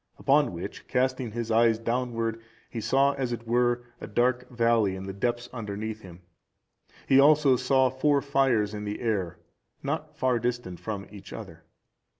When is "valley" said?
4.49-4.95